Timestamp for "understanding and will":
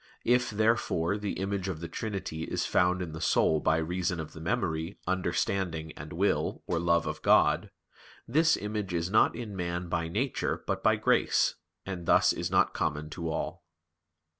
5.05-6.63